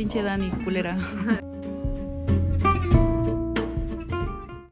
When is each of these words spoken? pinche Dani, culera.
pinche 0.00 0.22
Dani, 0.22 0.48
culera. 0.64 0.96